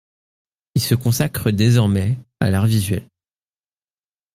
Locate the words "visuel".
2.65-3.07